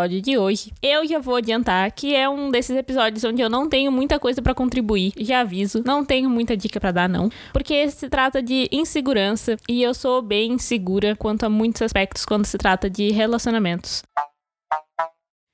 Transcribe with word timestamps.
episódio 0.00 0.22
de 0.22 0.38
hoje, 0.38 0.72
eu 0.82 1.06
já 1.06 1.18
vou 1.18 1.36
adiantar 1.36 1.90
que 1.92 2.14
é 2.14 2.28
um 2.28 2.50
desses 2.50 2.76
episódios 2.76 3.22
onde 3.24 3.42
eu 3.42 3.50
não 3.50 3.68
tenho 3.68 3.92
muita 3.92 4.18
coisa 4.18 4.40
para 4.40 4.54
contribuir. 4.54 5.12
Já 5.18 5.40
aviso, 5.40 5.82
não 5.84 6.04
tenho 6.04 6.30
muita 6.30 6.56
dica 6.56 6.80
para 6.80 6.92
dar 6.92 7.08
não, 7.08 7.28
porque 7.52 7.90
se 7.90 8.08
trata 8.08 8.42
de 8.42 8.68
insegurança 8.72 9.56
e 9.68 9.82
eu 9.82 9.92
sou 9.92 10.22
bem 10.22 10.52
insegura 10.52 11.14
quanto 11.16 11.44
a 11.44 11.50
muitos 11.50 11.82
aspectos 11.82 12.24
quando 12.24 12.46
se 12.46 12.56
trata 12.56 12.88
de 12.88 13.10
relacionamentos. 13.10 14.02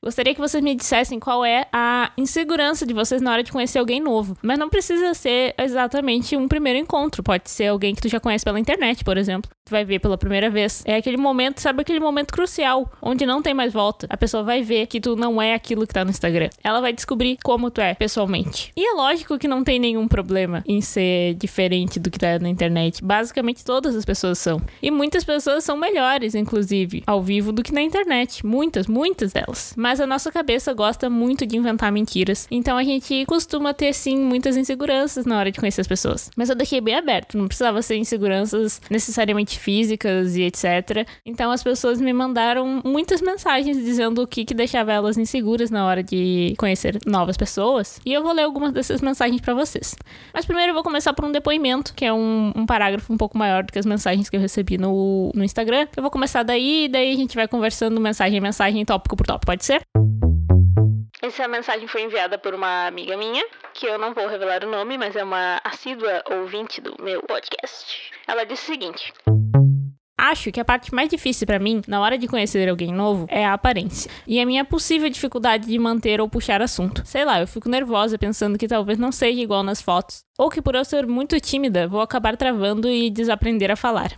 Gostaria 0.07 0.33
que 0.33 0.41
vocês 0.41 0.63
me 0.63 0.73
dissessem 0.73 1.19
qual 1.19 1.45
é 1.45 1.67
a 1.73 2.13
insegurança 2.17 2.87
de 2.87 2.95
vocês 2.95 3.21
na 3.21 3.33
hora 3.33 3.43
de 3.43 3.51
conhecer 3.51 3.81
alguém 3.81 3.99
novo. 3.99 4.39
Mas 4.41 4.57
não 4.57 4.69
precisa 4.69 5.13
ser 5.15 5.53
exatamente 5.59 6.37
um 6.37 6.47
primeiro 6.47 6.79
encontro. 6.79 7.25
Pode 7.25 7.51
ser 7.51 7.67
alguém 7.67 7.93
que 7.93 8.03
tu 8.03 8.09
já 8.09 8.21
conhece 8.21 8.45
pela 8.45 8.61
internet, 8.61 9.03
por 9.03 9.19
exemplo. 9.19 9.51
Tu 9.65 9.71
vai 9.71 9.85
ver 9.85 9.99
pela 9.99 10.17
primeira 10.17 10.49
vez. 10.49 10.85
É 10.87 10.95
aquele 10.95 11.17
momento, 11.17 11.61
sabe 11.61 11.81
aquele 11.81 11.99
momento 11.99 12.33
crucial, 12.33 12.89
onde 13.03 13.27
não 13.27 13.43
tem 13.43 13.53
mais 13.53 13.73
volta. 13.73 14.07
A 14.09 14.17
pessoa 14.17 14.45
vai 14.45 14.63
ver 14.63 14.87
que 14.87 15.01
tu 15.01 15.17
não 15.17 15.43
é 15.43 15.55
aquilo 15.55 15.85
que 15.85 15.93
tá 15.93 16.05
no 16.05 16.11
Instagram. 16.11 16.51
Ela 16.63 16.81
vai 16.81 16.93
descobrir 16.93 17.37
como 17.43 17.69
tu 17.69 17.81
é 17.81 17.93
pessoalmente. 17.93 18.71
E 18.77 18.89
é 18.89 18.93
lógico 18.93 19.37
que 19.37 19.49
não 19.49 19.65
tem 19.65 19.81
nenhum 19.81 20.07
problema 20.07 20.63
em 20.69 20.81
ser 20.81 21.35
diferente 21.35 21.99
do 21.99 22.13
que 22.13 22.19
tá 22.21 22.39
na 22.39 22.49
internet. 22.49 23.05
Basicamente 23.05 23.65
todas 23.65 23.97
as 23.97 24.05
pessoas 24.05 24.39
são. 24.39 24.63
E 24.81 24.89
muitas 24.89 25.25
pessoas 25.25 25.65
são 25.65 25.77
melhores, 25.77 26.37
inclusive, 26.37 27.03
ao 27.05 27.21
vivo 27.21 27.51
do 27.51 27.65
que 27.65 27.75
na 27.75 27.83
internet. 27.83 28.47
Muitas, 28.47 28.87
muitas 28.87 29.33
delas. 29.33 29.75
Mas 29.77 29.96
mas 29.97 30.01
a 30.03 30.07
nossa 30.07 30.31
cabeça 30.31 30.75
gosta 30.75 31.09
muito 31.09 31.47
de 31.47 31.57
inventar 31.57 31.91
mentiras. 31.91 32.47
Então 32.51 32.77
a 32.77 32.85
gente 32.85 33.25
costuma 33.25 33.73
ter, 33.73 33.95
sim, 33.95 34.19
muitas 34.19 34.55
inseguranças 34.55 35.25
na 35.25 35.39
hora 35.39 35.51
de 35.51 35.59
conhecer 35.59 35.81
as 35.81 35.87
pessoas. 35.87 36.31
Mas 36.37 36.51
eu 36.51 36.55
deixei 36.55 36.83
bem 36.83 36.95
aberto, 36.95 37.39
não 37.39 37.47
precisava 37.47 37.81
ser 37.81 37.97
inseguranças 37.97 38.79
necessariamente 38.91 39.59
físicas 39.59 40.37
e 40.37 40.43
etc. 40.43 41.09
Então 41.25 41.51
as 41.51 41.63
pessoas 41.63 41.99
me 41.99 42.13
mandaram 42.13 42.83
muitas 42.85 43.23
mensagens 43.23 43.79
dizendo 43.79 44.23
o 44.23 44.27
que, 44.27 44.45
que 44.45 44.53
deixava 44.53 44.93
elas 44.93 45.17
inseguras 45.17 45.71
na 45.71 45.87
hora 45.87 46.03
de 46.03 46.55
conhecer 46.59 46.99
novas 47.07 47.39
pessoas. 47.39 47.99
E 48.05 48.13
eu 48.13 48.23
vou 48.23 48.35
ler 48.35 48.43
algumas 48.43 48.73
dessas 48.73 49.01
mensagens 49.01 49.41
para 49.41 49.55
vocês. 49.55 49.97
Mas 50.35 50.45
primeiro 50.45 50.73
eu 50.73 50.75
vou 50.75 50.83
começar 50.83 51.15
por 51.15 51.25
um 51.25 51.33
depoimento, 51.33 51.95
que 51.95 52.05
é 52.05 52.13
um, 52.13 52.53
um 52.55 52.67
parágrafo 52.67 53.11
um 53.11 53.17
pouco 53.17 53.39
maior 53.39 53.65
do 53.65 53.73
que 53.73 53.79
as 53.79 53.87
mensagens 53.87 54.29
que 54.29 54.37
eu 54.37 54.41
recebi 54.41 54.77
no, 54.77 55.33
no 55.35 55.43
Instagram. 55.43 55.89
Eu 55.97 56.03
vou 56.03 56.11
começar 56.11 56.43
daí, 56.43 56.85
e 56.85 56.89
daí 56.89 57.15
a 57.15 57.17
gente 57.17 57.35
vai 57.35 57.49
conversando 57.49 57.99
mensagem 57.99 58.39
a 58.39 58.43
mensagem, 58.43 58.85
tópico 58.85 59.17
por 59.17 59.27
tópico, 59.27 59.47
pode 59.47 59.65
ser? 59.65 59.86
Essa 61.23 61.49
mensagem 61.49 61.89
foi 61.89 62.03
enviada 62.03 62.39
por 62.39 62.55
uma 62.55 62.87
amiga 62.87 63.17
minha, 63.17 63.45
que 63.75 63.87
eu 63.87 63.99
não 63.99 64.15
vou 64.15 64.29
revelar 64.29 64.65
o 64.65 64.71
nome, 64.71 64.97
mas 64.97 65.17
é 65.17 65.25
uma 65.25 65.61
assídua 65.65 66.23
ouvinte 66.31 66.81
do 66.81 66.95
meu 67.03 67.23
podcast. 67.23 68.13
Ela 68.27 68.45
disse 68.45 68.65
o 68.65 68.75
seguinte: 68.75 69.13
Acho 70.19 70.51
que 70.51 70.59
a 70.59 70.65
parte 70.65 70.95
mais 70.95 71.09
difícil 71.09 71.47
para 71.47 71.59
mim, 71.59 71.83
na 71.87 72.01
hora 72.01 72.17
de 72.17 72.27
conhecer 72.27 72.69
alguém 72.69 72.93
novo, 72.93 73.27
é 73.29 73.45
a 73.45 73.53
aparência. 73.53 74.11
E 74.27 74.41
a 74.41 74.47
minha 74.47 74.65
possível 74.65 75.11
dificuldade 75.11 75.67
de 75.67 75.79
manter 75.79 76.21
ou 76.21 76.29
puxar 76.29 76.63
assunto. 76.63 77.03
Sei 77.05 77.25
lá, 77.25 77.41
eu 77.41 77.47
fico 77.47 77.69
nervosa 77.69 78.19
pensando 78.19 78.57
que 78.57 78.67
talvez 78.67 78.99
não 78.99 79.13
seja 79.13 79.41
igual 79.41 79.63
nas 79.63 79.83
fotos. 79.83 80.25
Ou 80.39 80.51
que 80.51 80.61
por 80.61 80.75
eu 80.75 80.85
ser 80.85 81.07
muito 81.07 81.41
tímida, 81.41 81.89
vou 81.89 82.03
acabar 82.03 82.37
travando 82.37 82.91
e 82.91 83.09
desaprender 83.09 83.71
a 83.71 83.77
falar. 83.77 84.13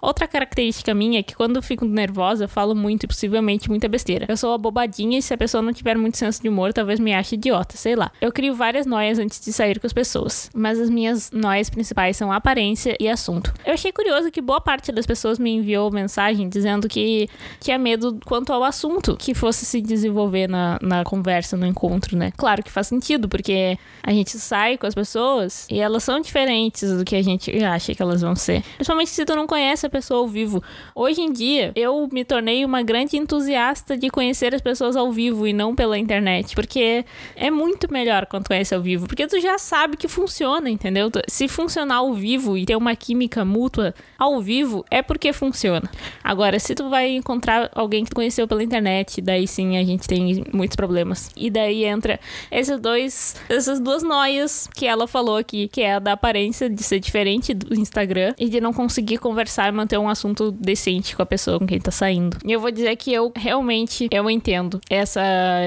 Outra 0.00 0.28
característica 0.28 0.94
minha 0.94 1.18
é 1.18 1.22
que 1.22 1.34
quando 1.34 1.60
fico 1.60 1.84
nervosa, 1.84 2.46
falo 2.46 2.76
muito 2.76 3.04
e 3.04 3.06
possivelmente 3.08 3.68
muita 3.68 3.88
besteira. 3.88 4.26
Eu 4.28 4.36
sou 4.36 4.52
abobadinha 4.52 5.18
e 5.18 5.22
se 5.22 5.34
a 5.34 5.38
pessoa 5.38 5.62
não 5.62 5.72
tiver 5.72 5.96
muito 5.98 6.16
senso 6.16 6.40
de 6.40 6.48
humor, 6.48 6.72
talvez 6.72 7.00
me 7.00 7.12
ache 7.12 7.34
idiota, 7.34 7.76
sei 7.76 7.96
lá. 7.96 8.12
Eu 8.20 8.30
crio 8.30 8.54
várias 8.54 8.86
noias 8.86 9.18
antes 9.18 9.40
de 9.40 9.52
sair 9.52 9.80
com 9.80 9.86
as 9.86 9.92
pessoas, 9.92 10.48
mas 10.54 10.78
as 10.78 10.88
minhas 10.88 11.32
noias 11.32 11.68
principais 11.68 12.16
são 12.16 12.30
aparência 12.30 12.96
e 13.00 13.08
assunto. 13.08 13.52
Eu 13.66 13.74
achei 13.74 13.90
curioso 13.90 14.30
que 14.30 14.40
boa 14.40 14.60
parte 14.60 14.92
das 14.92 15.06
pessoas 15.06 15.40
me 15.40 15.50
enviou 15.50 15.90
mensagem 15.90 16.48
dizendo 16.48 16.88
que 16.88 17.28
tinha 17.58 17.78
medo 17.78 18.16
quanto 18.24 18.52
ao 18.52 18.62
assunto 18.62 19.16
que 19.16 19.34
fosse 19.34 19.66
se 19.66 19.80
desenvolver 19.80 20.48
na, 20.48 20.78
na 20.80 21.02
conversa, 21.02 21.56
no 21.56 21.66
encontro, 21.66 22.16
né? 22.16 22.30
Claro 22.36 22.62
que 22.62 22.70
faz 22.70 22.86
sentido, 22.86 23.28
porque 23.28 23.76
a 24.04 24.12
gente 24.12 24.38
sai 24.38 24.78
com 24.78 24.86
as 24.86 24.99
pessoas 25.00 25.66
e 25.70 25.80
elas 25.80 26.04
são 26.04 26.20
diferentes 26.20 26.92
do 26.92 27.04
que 27.06 27.16
a 27.16 27.22
gente 27.22 27.50
acha 27.64 27.94
que 27.94 28.02
elas 28.02 28.20
vão 28.20 28.36
ser. 28.36 28.62
Principalmente 28.74 29.08
se 29.08 29.24
tu 29.24 29.34
não 29.34 29.46
conhece 29.46 29.86
a 29.86 29.90
pessoa 29.90 30.20
ao 30.20 30.28
vivo. 30.28 30.62
Hoje 30.94 31.22
em 31.22 31.32
dia, 31.32 31.72
eu 31.74 32.06
me 32.12 32.22
tornei 32.22 32.66
uma 32.66 32.82
grande 32.82 33.16
entusiasta 33.16 33.96
de 33.96 34.10
conhecer 34.10 34.54
as 34.54 34.60
pessoas 34.60 34.96
ao 34.96 35.10
vivo 35.10 35.46
e 35.46 35.54
não 35.54 35.74
pela 35.74 35.96
internet, 35.96 36.54
porque 36.54 37.04
é 37.34 37.50
muito 37.50 37.90
melhor 37.90 38.26
quando 38.26 38.46
conhece 38.46 38.74
ao 38.74 38.82
vivo, 38.82 39.06
porque 39.06 39.26
tu 39.26 39.40
já 39.40 39.56
sabe 39.58 39.96
que 39.96 40.06
funciona, 40.06 40.68
entendeu? 40.68 41.10
Se 41.26 41.48
funcionar 41.48 41.96
ao 41.96 42.12
vivo 42.12 42.58
e 42.58 42.66
ter 42.66 42.76
uma 42.76 42.94
química 42.94 43.42
mútua 43.42 43.94
ao 44.18 44.42
vivo, 44.42 44.84
é 44.90 45.00
porque 45.00 45.32
funciona. 45.32 45.90
Agora, 46.22 46.58
se 46.58 46.74
tu 46.74 46.90
vai 46.90 47.08
encontrar 47.16 47.70
alguém 47.74 48.04
que 48.04 48.10
tu 48.10 48.16
conheceu 48.16 48.46
pela 48.46 48.62
internet, 48.62 49.22
daí 49.22 49.48
sim 49.48 49.78
a 49.78 49.84
gente 49.84 50.06
tem 50.06 50.44
muitos 50.52 50.76
problemas. 50.76 51.30
E 51.34 51.48
daí 51.48 51.84
entra 51.84 52.20
esses 52.50 52.78
dois, 52.78 53.36
essas 53.48 53.80
duas 53.80 54.02
noias 54.02 54.68
que 54.74 54.89
ela 54.90 55.06
falou 55.06 55.36
aqui, 55.36 55.68
que 55.68 55.80
é 55.82 55.94
a 55.94 55.98
da 55.98 56.12
aparência 56.12 56.68
de 56.68 56.82
ser 56.82 56.98
diferente 56.98 57.54
do 57.54 57.74
Instagram 57.74 58.34
e 58.38 58.48
de 58.48 58.60
não 58.60 58.72
conseguir 58.72 59.18
conversar 59.18 59.68
e 59.68 59.72
manter 59.72 59.98
um 59.98 60.08
assunto 60.08 60.50
decente 60.50 61.16
com 61.16 61.22
a 61.22 61.26
pessoa 61.26 61.58
com 61.58 61.66
quem 61.66 61.78
tá 61.78 61.90
saindo. 61.90 62.36
E 62.44 62.52
eu 62.52 62.60
vou 62.60 62.70
dizer 62.70 62.94
que 62.96 63.12
eu 63.12 63.32
realmente 63.34 64.08
eu 64.10 64.28
entendo 64.28 64.80
essa 64.90 65.22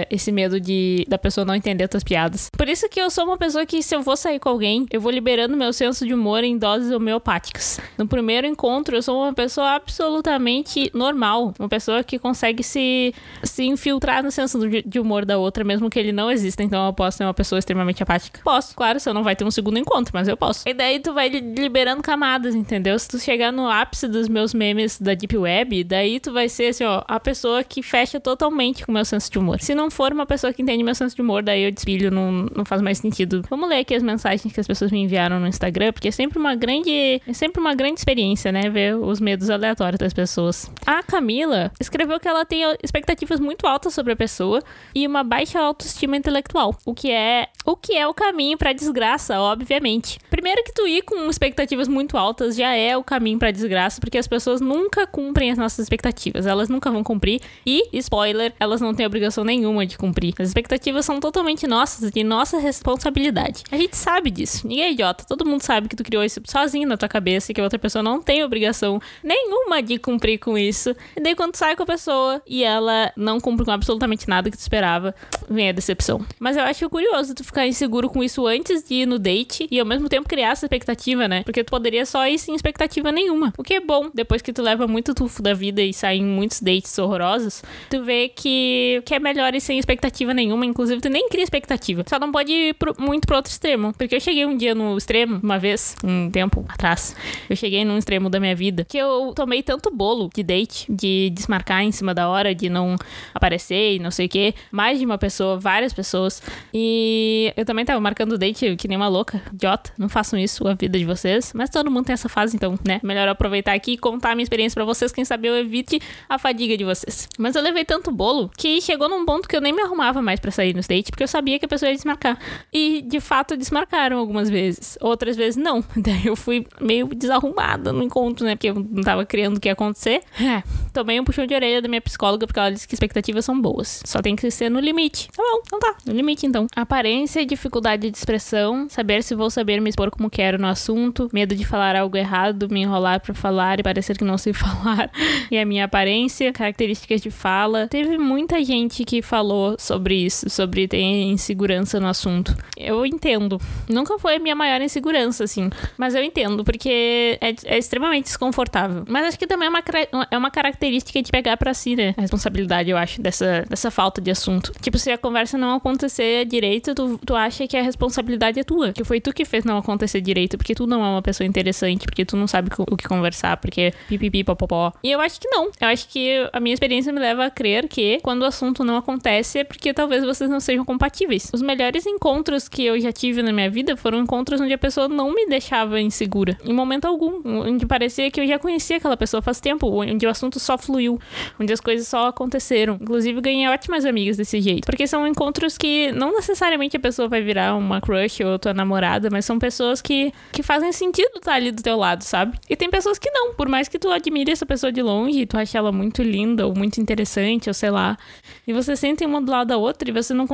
esse 0.10 0.32
medo 0.32 0.60
de 0.60 1.06
da 1.08 1.18
pessoa 1.18 1.46
não 1.46 1.56
entender 1.56 1.88
tuas 1.88 2.04
piadas. 2.04 2.50
Por 2.56 2.68
isso 2.68 2.88
que 2.90 3.00
eu 3.00 3.10
sou 3.10 3.26
uma 3.26 3.38
pessoa 3.38 3.66
que 3.66 3.82
se 3.82 3.96
eu 3.96 4.02
vou 4.02 4.18
sair 4.18 4.40
com 4.40 4.50
alguém, 4.50 4.86
eu 4.92 5.00
vou 5.00 5.12
liberando 5.12 5.56
meu 5.56 5.74
senso 5.74 6.06
de 6.06 6.14
humor 6.14 6.44
em 6.44 6.58
doses 6.58 6.92
homeopáticas. 6.92 7.80
No 7.98 8.08
primeiro 8.08 8.48
encontro, 8.48 8.96
eu 8.96 9.02
sou 9.02 9.22
uma 9.24 9.34
pessoa 9.34 9.76
absolutamente 9.76 10.92
normal, 10.94 11.54
uma 11.60 11.70
pessoa 11.70 12.04
que 12.04 12.20
consegue 12.20 12.64
se 12.64 13.14
se 13.44 13.64
infiltrar 13.66 14.24
no 14.24 14.32
senso 14.32 14.60
de 14.68 15.00
humor 15.00 15.26
da 15.26 15.38
outra 15.38 15.64
mesmo 15.64 15.90
que 15.90 16.00
ele 16.00 16.12
não 16.12 16.32
exista. 16.32 16.64
Então 16.64 16.86
eu 16.86 16.94
posso 16.94 17.18
ser 17.18 17.24
uma 17.24 17.34
pessoa 17.34 17.60
extremamente 17.60 18.02
apática. 18.02 18.42
Posso, 18.44 18.76
claro, 18.76 19.00
se 19.00 19.10
eu 19.10 19.13
não 19.14 19.24
vai 19.24 19.36
ter 19.36 19.44
um 19.44 19.52
segundo 19.52 19.78
encontro, 19.78 20.12
mas 20.14 20.28
eu 20.28 20.38
posso. 20.38 20.68
E 20.68 20.74
daí 20.74 21.00
tu 21.00 21.14
vai 21.14 21.30
liberando 21.30 22.02
camadas, 22.02 22.56
entendeu? 22.56 22.98
Se 22.98 23.08
tu 23.08 23.20
chegar 23.20 23.52
no 23.52 23.70
ápice 23.70 24.08
dos 24.08 24.28
meus 24.28 24.54
memes 24.54 25.00
da 25.00 25.14
Deep 25.14 25.38
Web, 25.38 25.84
daí 25.84 26.20
tu 26.20 26.32
vai 26.32 26.50
ser, 26.50 26.68
assim, 26.68 26.84
ó, 26.84 27.04
a 27.08 27.20
pessoa 27.20 27.64
que 27.64 27.82
fecha 27.82 28.20
totalmente 28.20 28.86
com 28.86 28.92
o 28.92 28.96
meu 28.96 29.06
senso 29.06 29.32
de 29.32 29.38
humor. 29.38 29.60
Se 29.62 29.76
não 29.76 29.90
for 29.92 30.12
uma 30.12 30.26
pessoa 30.26 30.54
que 30.54 30.62
entende 30.62 30.84
meu 30.84 30.96
senso 30.96 31.16
de 31.16 31.22
humor, 31.22 31.44
daí 31.44 31.64
eu 31.64 31.72
despilho, 31.72 32.12
não, 32.12 32.48
não 32.56 32.66
faz 32.66 32.82
mais 32.82 32.98
sentido. 32.98 33.44
Vamos 33.50 33.70
ler 33.70 33.80
aqui 33.80 33.96
as 33.96 34.04
mensagens 34.04 34.54
que 34.54 34.60
as 34.60 34.68
pessoas 34.68 34.92
me 34.92 35.00
enviaram 35.00 35.40
no 35.40 35.48
Instagram, 35.48 35.92
porque 35.92 36.08
é 36.08 36.12
sempre 36.12 36.40
uma 36.40 36.56
grande, 36.56 37.22
é 37.28 37.34
sempre 37.34 37.60
uma 37.60 37.76
grande 37.76 38.00
experiência, 38.00 38.52
né? 38.52 38.70
Ver 38.70 38.96
os 38.96 39.20
medos 39.20 39.50
aleatórios 39.50 40.00
das 40.00 40.14
pessoas. 40.14 40.72
A 40.86 41.04
Camila 41.04 41.72
escreveu 41.80 42.20
que 42.20 42.28
ela 42.28 42.46
tem 42.46 42.64
expectativas 42.84 43.40
muito 43.40 43.68
altas 43.68 43.94
sobre 43.94 44.14
a 44.14 44.16
pessoa 44.16 44.62
e 44.94 45.06
uma 45.06 45.24
baixa 45.24 45.60
autoestima 45.60 46.18
intelectual, 46.18 46.76
o 46.86 46.94
que 46.94 47.12
é 47.12 47.48
o 47.66 47.76
que 47.76 47.94
é 47.94 48.08
o 48.08 48.14
caminho 48.14 48.58
para 48.58 48.74
desgraça, 48.74 49.03
obviamente. 49.32 50.20
Primeiro 50.30 50.64
que 50.64 50.74
tu 50.74 50.88
ir 50.88 51.02
com 51.04 51.30
expectativas 51.30 51.88
muito 51.88 52.18
altas 52.18 52.56
já 52.56 52.74
é 52.74 52.96
o 52.96 53.04
caminho 53.04 53.38
para 53.38 53.52
desgraça, 53.52 54.00
porque 54.00 54.18
as 54.18 54.28
pessoas 54.28 54.62
nunca 54.62 55.06
cumprem 55.06 55.52
as 55.52 55.58
nossas 55.58 55.80
expectativas. 55.80 56.46
Elas 56.46 56.70
nunca 56.70 56.90
vão 56.92 57.04
cumprir 57.04 57.42
e, 57.66 57.90
spoiler, 57.94 58.54
elas 58.60 58.82
não 58.82 58.94
têm 58.94 59.06
obrigação 59.06 59.44
nenhuma 59.44 59.86
de 59.86 59.98
cumprir. 59.98 60.34
As 60.40 60.48
expectativas 60.48 61.06
são 61.06 61.20
totalmente 61.20 61.68
nossas, 61.68 62.12
de 62.12 62.24
nossa 62.24 62.58
responsabilidade. 62.60 63.64
A 63.72 63.78
gente 63.78 63.96
sabe 63.96 64.32
disso. 64.32 64.68
Ninguém 64.68 64.86
é 64.86 64.92
idiota. 64.92 65.26
Todo 65.28 65.46
mundo 65.46 65.62
sabe 65.62 65.88
que 65.88 65.96
tu 65.96 66.04
criou 66.04 66.24
isso 66.24 66.42
sozinho 66.48 66.88
na 66.88 66.98
tua 66.98 67.10
cabeça 67.10 67.52
e 67.52 67.56
que 67.56 67.62
a 67.62 67.64
outra 67.64 67.80
pessoa 67.80 68.02
não 68.02 68.22
tem 68.22 68.44
obrigação 68.44 69.02
nenhuma 69.24 69.82
de 69.82 69.98
cumprir 69.98 70.40
com 70.40 70.58
isso. 70.58 70.96
E 71.16 71.22
daí 71.22 71.36
quando 71.36 71.54
tu 71.54 71.58
sai 71.58 71.76
com 71.76 71.84
a 71.84 71.86
pessoa 71.86 72.42
e 72.48 72.64
ela 72.64 73.12
não 73.16 73.40
cumpre 73.40 73.66
com 73.66 73.72
absolutamente 73.72 74.28
nada 74.28 74.50
que 74.50 74.58
tu 74.58 74.62
esperava, 74.62 75.14
vem 75.50 75.70
a 75.70 75.72
decepção. 75.72 76.26
Mas 76.40 76.58
eu 76.58 76.64
acho 76.64 76.90
curioso 76.90 77.34
tu 77.34 77.44
ficar 77.44 77.68
inseguro 77.68 78.10
com 78.10 78.24
isso 78.24 78.46
antes 78.48 78.84
de 78.84 78.93
ir 79.02 79.06
no 79.06 79.18
date 79.18 79.68
e 79.70 79.80
ao 79.80 79.86
mesmo 79.86 80.08
tempo 80.10 80.28
criar 80.28 80.52
essa 80.52 80.66
expectativa, 80.66 81.28
né? 81.28 81.44
Porque 81.44 81.64
tu 81.64 81.70
poderia 81.70 82.06
só 82.06 82.28
ir 82.28 82.38
sem 82.38 82.56
expectativa 82.56 83.12
nenhuma. 83.12 83.54
O 83.58 83.64
que 83.64 83.76
é 83.76 83.80
bom, 83.80 84.10
depois 84.14 84.42
que 84.42 84.54
tu 84.54 84.62
leva 84.62 84.88
muito 84.88 85.14
tufo 85.14 85.42
da 85.42 85.54
vida 85.54 85.82
e 85.82 85.94
sai 85.94 86.18
em 86.18 86.26
muitos 86.26 86.62
dates 86.62 86.98
horrorosos, 86.98 87.64
tu 87.90 88.04
vê 88.04 88.30
que, 88.30 89.02
que 89.06 89.14
é 89.14 89.20
melhor 89.20 89.54
ir 89.54 89.62
sem 89.62 89.80
expectativa 89.80 90.34
nenhuma. 90.34 90.66
Inclusive, 90.66 91.02
tu 91.02 91.10
nem 91.10 91.28
cria 91.30 91.44
expectativa. 91.44 92.04
Só 92.08 92.20
não 92.20 92.32
pode 92.32 92.52
ir 92.52 92.74
pro, 92.76 92.96
muito 93.00 93.26
pro 93.26 93.36
outro 93.36 93.52
extremo. 93.52 93.94
Porque 93.94 94.16
eu 94.16 94.20
cheguei 94.20 94.46
um 94.46 94.56
dia 94.56 94.76
no 94.76 94.98
extremo, 94.98 95.40
uma 95.42 95.60
vez, 95.60 95.96
um 96.04 96.30
tempo 96.30 96.66
atrás. 96.70 97.16
Eu 97.50 97.56
cheguei 97.56 97.84
num 97.86 97.98
extremo 97.98 98.30
da 98.30 98.40
minha 98.40 98.56
vida 98.56 98.86
que 98.86 98.98
eu 98.98 99.34
tomei 99.36 99.64
tanto 99.64 99.90
bolo 99.90 100.30
de 100.34 100.44
date, 100.44 100.86
de 100.90 101.30
desmarcar 101.32 101.84
em 101.84 101.92
cima 101.92 102.14
da 102.14 102.28
hora, 102.30 102.54
de 102.54 102.70
não 102.70 102.96
aparecer 103.34 103.96
e 103.96 104.00
não 104.00 104.12
sei 104.12 104.28
o 104.28 104.30
que. 104.30 104.54
Mais 104.72 105.00
de 105.00 105.06
uma 105.06 105.18
pessoa, 105.18 105.58
várias 105.58 105.94
pessoas. 105.94 106.42
E 106.74 107.54
eu 107.56 107.66
também 107.66 107.86
tava 107.86 108.00
marcando 108.00 108.38
date 108.38 108.76
que 108.84 108.88
nem 108.90 108.98
uma 108.98 109.08
louca, 109.08 109.42
idiota. 109.54 109.94
Não 109.98 110.10
façam 110.10 110.38
isso 110.38 110.68
a 110.68 110.74
vida 110.74 111.00
de 111.00 111.06
vocês. 111.06 111.54
Mas 111.56 111.70
todo 111.70 111.90
mundo 111.90 112.06
tem 112.06 112.14
essa 112.14 112.28
fase, 112.28 112.54
então, 112.54 112.78
né? 112.86 113.00
Melhor 113.02 113.30
aproveitar 113.30 113.72
aqui 113.72 113.94
e 113.94 113.98
contar 113.98 114.32
a 114.32 114.36
minha 114.36 114.44
experiência 114.44 114.76
para 114.76 114.84
vocês. 114.84 115.10
Quem 115.14 115.24
sabe 115.24 115.48
eu 115.48 115.56
evite 115.56 116.02
a 116.28 116.38
fadiga 116.38 116.76
de 116.76 116.84
vocês. 116.84 117.30
Mas 117.40 117.56
eu 117.56 117.62
levei 117.62 117.86
tanto 117.86 118.12
bolo 118.12 118.52
que 118.58 118.82
chegou 118.82 119.08
num 119.08 119.26
ponto 119.26 119.48
que 119.48 119.56
eu 119.56 119.62
nem 119.62 119.72
me 119.72 119.82
arrumava 119.82 120.22
mais 120.22 120.38
para 120.38 120.52
sair 120.52 120.76
no 120.76 120.82
date, 120.82 121.12
porque 121.12 121.24
eu 121.24 121.30
sabia 121.30 121.58
que 121.58 121.64
a 121.64 121.68
pessoa 121.68 121.90
ia 121.90 121.96
desmarcar. 121.96 122.38
E 122.74 123.02
de 123.04 123.22
fato 123.22 123.56
desmarcaram 123.56 124.18
algumas 124.18 124.50
vezes. 124.50 124.98
Outras 125.00 125.38
vezes 125.38 125.56
não. 125.56 125.82
Daí 125.96 126.26
eu 126.26 126.36
fui 126.36 126.68
meio 126.82 127.08
desarrumada 127.08 127.94
no 127.94 128.04
encontro, 128.04 128.46
né? 128.46 128.56
Porque 128.58 128.70
eu 128.70 128.76
não 128.76 129.02
tava 129.02 129.26
criando 129.26 129.56
o 129.56 129.60
que 129.62 129.70
ia 129.70 129.74
acontecer. 129.74 130.24
É, 130.42 130.62
tomei 130.92 131.18
um 131.22 131.24
puxão 131.24 131.48
de 131.48 131.56
orelha 131.56 131.82
da 131.82 131.88
minha 131.88 132.02
psicóloga, 132.02 132.46
porque 132.46 132.60
ela 132.60 132.72
disse 132.72 132.86
que 132.86 132.96
expectativas 132.96 133.46
são 133.46 133.60
boas. 133.62 134.02
Só 134.06 134.22
tem 134.22 134.36
que 134.36 134.52
ser 134.52 134.70
no 134.70 134.82
limite. 134.82 135.30
Tá 135.32 135.42
bom, 135.42 135.62
então 135.66 135.80
tá. 135.80 135.96
No 136.06 136.14
limite, 136.14 136.46
então. 136.46 136.68
Aparência, 136.76 137.46
dificuldade 137.46 138.12
de 138.12 138.18
expressão, 138.18 138.73
saber 138.90 139.24
se 139.24 139.36
vou 139.36 139.50
saber 139.50 139.82
me 139.82 139.90
expor 139.90 140.10
como 140.12 140.30
quero 140.30 140.58
no 140.58 140.68
assunto, 140.68 141.30
medo 141.34 141.56
de 141.56 141.66
falar 141.66 141.96
algo 141.96 142.18
errado, 142.18 142.70
me 142.70 142.82
enrolar 142.82 143.20
para 143.22 143.34
falar 143.34 143.80
e 143.80 143.84
parecer 143.84 144.18
que 144.18 144.24
não 144.24 144.38
sei 144.38 144.54
falar, 144.54 145.12
e 145.50 145.58
a 145.58 145.66
minha 145.66 145.86
aparência, 145.86 146.52
características 146.52 147.22
de 147.22 147.32
fala. 147.32 147.88
Teve 147.88 148.18
muita 148.18 148.64
gente 148.64 149.04
que 149.04 149.22
falou 149.22 149.76
sobre 149.80 150.16
isso, 150.16 150.50
sobre 150.50 150.88
ter 150.88 151.00
insegurança 151.00 152.00
no 152.00 152.08
assunto. 152.08 152.56
Eu 152.78 153.06
entendo. 153.06 153.60
Nunca 153.90 154.18
foi 154.20 154.36
a 154.36 154.40
minha 154.40 154.56
maior 154.56 154.82
insegurança, 154.82 155.44
assim. 155.44 155.70
Mas 155.98 156.16
eu 156.16 156.24
entendo, 156.24 156.64
porque 156.64 157.38
é, 157.42 157.56
é 157.66 157.78
extremamente 157.78 158.26
desconfortável. 158.26 159.04
Mas 159.08 159.28
acho 159.28 159.40
que 159.40 159.48
também 159.48 159.68
é 159.68 159.70
uma, 159.70 159.84
é 160.32 160.38
uma 160.38 160.52
característica 160.52 161.22
de 161.22 161.32
pegar 161.32 161.58
para 161.58 161.74
si, 161.74 161.96
né? 161.96 162.14
A 162.18 162.22
responsabilidade, 162.22 162.90
eu 162.90 162.98
acho, 162.98 163.22
dessa, 163.22 163.66
dessa 163.70 163.92
falta 163.92 164.22
de 164.22 164.32
assunto. 164.32 164.72
Tipo, 164.82 164.98
se 164.98 165.12
a 165.12 165.18
conversa 165.18 165.58
não 165.58 165.76
acontecer 165.76 166.46
direito, 166.46 166.94
tu, 166.94 167.20
tu 167.26 167.36
acha 167.36 167.68
que 167.68 167.78
a 167.78 167.82
responsabilidade 167.82 168.53
é 168.60 168.64
tua. 168.64 168.94
Que 168.94 169.04
foi 169.04 169.20
tu 169.20 169.34
que 169.34 169.46
fez 169.46 169.64
não 169.64 169.78
acontecer 169.78 170.22
direito, 170.22 170.58
porque 170.58 170.76
tu 170.76 170.86
não 170.88 171.04
é 171.04 171.08
uma 171.10 171.22
pessoa 171.22 171.48
interessante, 171.48 172.06
porque 172.06 172.26
tu 172.26 172.36
não 172.36 172.48
sabe 172.48 172.70
o 172.78 172.98
que 172.98 173.08
conversar, 173.08 173.58
porque 173.58 173.94
pipipi, 174.08 174.44
popopó. 174.44 174.92
E 175.04 175.12
eu 175.12 175.20
acho 175.20 175.40
que 175.40 175.48
não. 175.48 175.70
Eu 175.80 175.88
acho 175.88 176.08
que 176.08 176.50
a 176.52 176.60
minha 176.60 176.74
experiência 176.74 177.12
me 177.12 177.20
leva 177.20 177.46
a 177.46 177.50
crer 177.50 177.88
que 177.88 178.20
quando 178.22 178.42
o 178.44 178.46
assunto 178.46 178.84
não 178.84 178.98
acontece 178.98 179.60
é 179.60 179.64
porque 179.64 179.94
talvez 179.94 180.24
vocês 180.24 180.50
não 180.50 180.60
sejam 180.60 180.86
compatíveis. 180.86 181.50
Os 181.54 181.62
melhores 181.62 182.06
encontros 182.06 182.68
que 182.68 182.84
eu 182.84 183.00
já 183.00 183.12
tive 183.12 183.42
na 183.42 183.52
minha 183.52 183.70
vida 183.70 183.96
foram 183.96 184.20
encontros 184.20 184.60
onde 184.62 184.74
a 184.74 184.78
pessoa 184.78 185.08
não 185.08 185.34
me 185.34 185.46
deixava 185.48 186.00
insegura, 186.00 186.58
em 186.66 186.74
momento 186.74 187.06
algum. 187.06 187.42
Onde 187.46 187.86
parecia 187.86 188.30
que 188.32 188.40
eu 188.40 188.48
já 188.48 188.60
conhecia 188.60 188.98
aquela 188.98 189.18
pessoa 189.18 189.42
faz 189.42 189.60
tempo, 189.60 189.88
onde 189.88 190.26
o 190.26 190.30
assunto 190.30 190.60
só 190.60 190.78
fluiu, 190.78 191.20
onde 191.60 191.72
as 191.72 191.80
coisas 191.80 192.08
só 192.08 192.28
aconteceram. 192.28 192.98
Inclusive, 193.02 193.42
ganhei 193.42 193.68
ótimas 193.68 194.06
amigas 194.06 194.38
desse 194.38 194.60
jeito. 194.62 194.86
Porque 194.86 195.08
são 195.08 195.28
encontros 195.28 195.78
que 195.78 196.12
não 196.12 196.34
necessariamente 196.34 196.98
a 196.98 197.00
pessoa 197.00 197.28
vai 197.28 197.42
virar 197.42 197.76
uma 197.76 198.02
crush 198.02 198.43
ou 198.46 198.60
tua 198.60 198.74
namorada, 198.74 199.30
mas 199.32 199.46
são 199.46 199.60
pessoas 199.60 200.02
que, 200.02 200.34
que 200.52 200.64
fazem 200.64 200.92
sentido 200.92 201.38
estar 201.38 201.54
ali 201.54 201.72
do 201.72 201.82
teu 201.82 201.98
lado, 201.98 202.24
sabe? 202.24 202.58
E 202.70 202.76
tem 202.76 202.90
pessoas 202.90 203.18
que 203.18 203.30
não, 203.32 203.54
por 203.54 203.68
mais 203.68 203.88
que 203.88 204.00
tu 204.00 204.10
admire 204.10 204.52
essa 204.52 204.66
pessoa 204.66 204.92
de 204.92 205.02
longe, 205.02 205.46
tu 205.46 205.58
ache 205.58 205.78
ela 205.78 205.92
muito 205.92 206.22
linda 206.22 206.68
ou 206.68 206.76
muito 206.76 207.00
interessante, 207.00 207.70
ou 207.70 207.74
sei 207.74 207.90
lá, 207.90 208.18
e 208.66 208.74
você 208.74 208.96
sente 208.96 209.26
uma 209.26 209.42
do 209.42 209.52
lado 209.52 209.68
da 209.68 209.78
outra 209.78 210.10
e 210.10 210.14
você 210.14 210.34
não. 210.34 210.48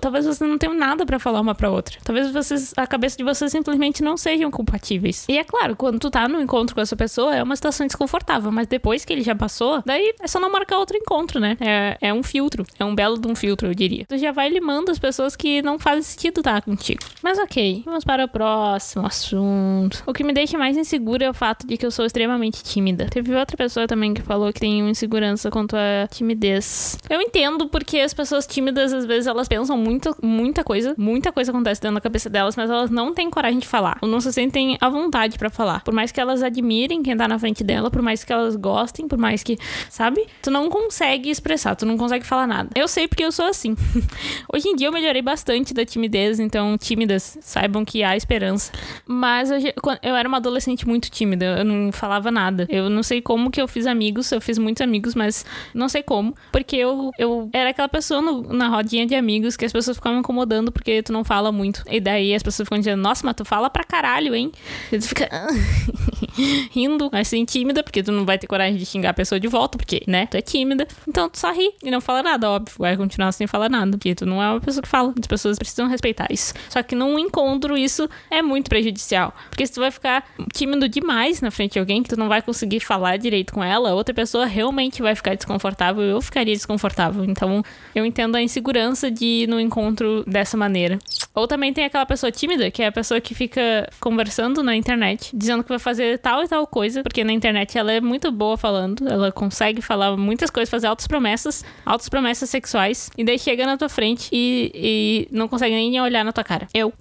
Talvez 0.00 0.24
você 0.24 0.46
não 0.46 0.58
tenha 0.58 0.72
nada 0.72 1.04
para 1.04 1.18
falar 1.18 1.40
uma 1.40 1.54
pra 1.54 1.70
outra. 1.70 1.98
Talvez 2.04 2.30
vocês, 2.30 2.72
a 2.76 2.86
cabeça 2.86 3.16
de 3.16 3.24
vocês 3.24 3.50
simplesmente 3.52 4.02
não 4.02 4.16
sejam 4.16 4.50
compatíveis. 4.50 5.26
E 5.28 5.38
é 5.38 5.44
claro, 5.44 5.76
quando 5.76 5.98
tu 5.98 6.10
tá 6.10 6.28
no 6.28 6.40
encontro 6.40 6.74
com 6.74 6.80
essa 6.80 6.96
pessoa, 6.96 7.34
é 7.34 7.42
uma 7.42 7.56
situação 7.56 7.86
desconfortável, 7.86 8.50
mas 8.50 8.66
depois 8.66 9.04
que 9.04 9.12
ele 9.12 9.22
já 9.22 9.34
passou, 9.34 9.82
daí 9.84 10.14
é 10.20 10.26
só 10.26 10.40
não 10.40 10.50
marcar 10.50 10.78
outro 10.78 10.96
encontro, 10.96 11.38
né? 11.38 11.56
É, 11.60 11.98
é 12.00 12.14
um 12.14 12.22
filtro. 12.22 12.64
É 12.78 12.84
um 12.84 12.94
belo 12.94 13.18
de 13.18 13.28
um 13.28 13.34
filtro, 13.34 13.68
eu 13.68 13.74
diria. 13.74 14.04
Tu 14.06 14.18
já 14.18 14.32
vai 14.32 14.48
limando 14.48 14.90
as 14.90 14.98
pessoas 14.98 15.36
que 15.36 15.60
não 15.62 15.78
fazem 15.78 16.02
sentido 16.02 16.40
estar 16.40 16.62
contigo. 16.62 17.02
Mas 17.24 17.38
ok, 17.38 17.82
vamos 17.86 18.04
para 18.04 18.26
o 18.26 18.28
próximo 18.28 19.06
assunto. 19.06 20.02
O 20.06 20.12
que 20.12 20.22
me 20.22 20.34
deixa 20.34 20.58
mais 20.58 20.76
insegura 20.76 21.24
é 21.24 21.30
o 21.30 21.32
fato 21.32 21.66
de 21.66 21.78
que 21.78 21.86
eu 21.86 21.90
sou 21.90 22.04
extremamente 22.04 22.62
tímida. 22.62 23.06
Teve 23.06 23.34
outra 23.34 23.56
pessoa 23.56 23.86
também 23.86 24.12
que 24.12 24.20
falou 24.20 24.52
que 24.52 24.60
tem 24.60 24.90
insegurança 24.90 25.50
quanto 25.50 25.74
à 25.74 26.06
timidez. 26.06 26.98
Eu 27.08 27.22
entendo 27.22 27.66
porque 27.66 27.98
as 28.00 28.12
pessoas 28.12 28.46
tímidas, 28.46 28.92
às 28.92 29.06
vezes, 29.06 29.26
elas 29.26 29.48
pensam 29.48 29.78
muito, 29.78 30.14
muita 30.22 30.62
coisa, 30.62 30.94
muita 30.98 31.32
coisa 31.32 31.50
acontece 31.50 31.80
dentro 31.80 31.94
da 31.94 32.00
cabeça 32.02 32.28
delas, 32.28 32.56
mas 32.56 32.68
elas 32.68 32.90
não 32.90 33.14
têm 33.14 33.30
coragem 33.30 33.58
de 33.58 33.66
falar. 33.66 33.96
Ou 34.02 34.08
não 34.08 34.20
se 34.20 34.30
sentem 34.30 34.76
à 34.78 34.90
vontade 34.90 35.38
para 35.38 35.48
falar. 35.48 35.82
Por 35.82 35.94
mais 35.94 36.12
que 36.12 36.20
elas 36.20 36.42
admirem 36.42 37.02
quem 37.02 37.16
tá 37.16 37.26
na 37.26 37.38
frente 37.38 37.64
dela, 37.64 37.90
por 37.90 38.02
mais 38.02 38.22
que 38.22 38.34
elas 38.34 38.54
gostem, 38.54 39.08
por 39.08 39.16
mais 39.16 39.42
que, 39.42 39.56
sabe? 39.88 40.26
Tu 40.42 40.50
não 40.50 40.68
consegue 40.68 41.30
expressar, 41.30 41.74
tu 41.74 41.86
não 41.86 41.96
consegue 41.96 42.26
falar 42.26 42.46
nada. 42.46 42.68
Eu 42.74 42.86
sei 42.86 43.08
porque 43.08 43.24
eu 43.24 43.32
sou 43.32 43.46
assim. 43.46 43.74
Hoje 44.52 44.68
em 44.68 44.76
dia 44.76 44.88
eu 44.88 44.92
melhorei 44.92 45.22
bastante 45.22 45.72
da 45.72 45.86
timidez, 45.86 46.38
então, 46.38 46.76
saibam 47.22 47.84
que 47.84 48.02
há 48.02 48.16
esperança. 48.16 48.72
Mas 49.06 49.50
eu, 49.50 49.58
eu 50.02 50.16
era 50.16 50.28
uma 50.28 50.38
adolescente 50.38 50.86
muito 50.86 51.10
tímida, 51.10 51.58
eu 51.58 51.64
não 51.64 51.92
falava 51.92 52.30
nada. 52.30 52.66
Eu 52.68 52.90
não 52.90 53.02
sei 53.02 53.20
como 53.20 53.50
que 53.50 53.60
eu 53.60 53.68
fiz 53.68 53.86
amigos, 53.86 54.30
eu 54.32 54.40
fiz 54.40 54.58
muitos 54.58 54.80
amigos, 54.80 55.14
mas 55.14 55.44
não 55.72 55.88
sei 55.88 56.02
como. 56.02 56.34
Porque 56.52 56.76
eu, 56.76 57.10
eu 57.18 57.48
era 57.52 57.70
aquela 57.70 57.88
pessoa 57.88 58.20
no, 58.20 58.42
na 58.52 58.68
rodinha 58.68 59.06
de 59.06 59.14
amigos 59.14 59.56
que 59.56 59.64
as 59.64 59.72
pessoas 59.72 59.96
ficavam 59.96 60.18
incomodando 60.18 60.72
porque 60.72 61.02
tu 61.02 61.12
não 61.12 61.24
fala 61.24 61.50
muito. 61.52 61.82
E 61.90 62.00
daí 62.00 62.34
as 62.34 62.42
pessoas 62.42 62.66
ficam 62.66 62.78
dizendo, 62.78 63.00
nossa, 63.00 63.24
mas 63.24 63.34
tu 63.34 63.44
fala 63.44 63.70
pra 63.70 63.84
caralho, 63.84 64.34
hein? 64.34 64.50
E 64.90 64.98
tu 64.98 65.08
fica 65.08 65.28
rindo, 66.70 67.08
assim, 67.12 67.44
tímida, 67.44 67.82
porque 67.82 68.02
tu 68.02 68.12
não 68.12 68.24
vai 68.24 68.38
ter 68.38 68.46
coragem 68.46 68.76
de 68.76 68.86
xingar 68.86 69.10
a 69.10 69.14
pessoa 69.14 69.38
de 69.38 69.48
volta, 69.48 69.78
porque, 69.78 70.02
né, 70.06 70.26
tu 70.26 70.36
é 70.36 70.42
tímida. 70.42 70.86
Então 71.08 71.28
tu 71.28 71.38
só 71.38 71.52
ri 71.52 71.72
e 71.82 71.90
não 71.90 72.00
fala 72.00 72.22
nada, 72.22 72.50
óbvio. 72.50 72.74
Vai 72.78 72.96
continuar 72.96 73.32
sem 73.32 73.46
falar 73.46 73.68
nada, 73.68 73.92
porque 73.96 74.14
tu 74.14 74.26
não 74.26 74.42
é 74.42 74.50
uma 74.50 74.60
pessoa 74.60 74.82
que 74.82 74.88
fala. 74.88 75.14
As 75.18 75.26
pessoas 75.26 75.58
precisam 75.58 75.88
respeitar 75.88 76.26
isso. 76.30 76.54
Só 76.68 76.82
que 76.82 76.94
num 77.04 77.18
encontro, 77.18 77.76
isso 77.76 78.08
é 78.30 78.40
muito 78.40 78.68
prejudicial. 78.68 79.34
Porque 79.50 79.66
se 79.66 79.72
tu 79.72 79.80
vai 79.80 79.90
ficar 79.90 80.26
tímido 80.52 80.88
demais 80.88 81.40
na 81.40 81.50
frente 81.50 81.74
de 81.74 81.78
alguém 81.78 82.02
que 82.02 82.08
tu 82.08 82.16
não 82.16 82.28
vai 82.28 82.40
conseguir 82.40 82.80
falar 82.80 83.18
direito 83.18 83.52
com 83.52 83.62
ela, 83.62 83.94
outra 83.94 84.14
pessoa 84.14 84.46
realmente 84.46 85.02
vai 85.02 85.14
ficar 85.14 85.34
desconfortável. 85.34 86.02
Eu 86.02 86.20
ficaria 86.20 86.54
desconfortável. 86.54 87.24
Então, 87.24 87.62
eu 87.94 88.04
entendo 88.04 88.36
a 88.36 88.42
insegurança 88.42 89.10
de 89.10 89.24
ir 89.24 89.48
no 89.48 89.60
encontro 89.60 90.24
dessa 90.26 90.56
maneira. 90.56 90.98
Ou 91.34 91.48
também 91.48 91.72
tem 91.72 91.84
aquela 91.84 92.06
pessoa 92.06 92.30
tímida, 92.30 92.70
que 92.70 92.82
é 92.82 92.86
a 92.86 92.92
pessoa 92.92 93.20
que 93.20 93.34
fica 93.34 93.88
conversando 94.00 94.62
na 94.62 94.76
internet, 94.76 95.30
dizendo 95.34 95.64
que 95.64 95.68
vai 95.68 95.78
fazer 95.78 96.18
tal 96.18 96.44
e 96.44 96.48
tal 96.48 96.66
coisa, 96.66 97.02
porque 97.02 97.24
na 97.24 97.32
internet 97.32 97.76
ela 97.76 97.92
é 97.92 98.00
muito 98.00 98.30
boa 98.30 98.56
falando, 98.56 99.08
ela 99.08 99.32
consegue 99.32 99.82
falar 99.82 100.16
muitas 100.16 100.48
coisas, 100.48 100.70
fazer 100.70 100.86
altas 100.86 101.06
promessas, 101.06 101.64
altas 101.84 102.08
promessas 102.08 102.48
sexuais, 102.48 103.10
e 103.18 103.24
daí 103.24 103.38
chega 103.38 103.66
na 103.66 103.76
tua 103.76 103.88
frente 103.88 104.28
e, 104.32 104.70
e 104.74 105.28
não 105.30 105.48
consegue 105.48 105.74
nem 105.74 106.00
olhar 106.00 106.24
na 106.24 106.32
tua 106.32 106.44
cara. 106.44 106.68
Eu. 106.72 106.92